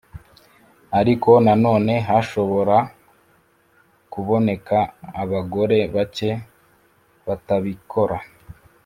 Ariko 0.99 1.29
nanone 1.45 1.93
hashobora 2.07 2.75
kuboneka 4.13 4.77
abagore 5.21 5.77
bake 5.95 6.31
batabikora 7.27 8.17